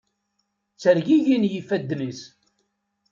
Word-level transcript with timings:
Ttergigin 0.73 1.43
yifadden-is. 1.51 2.21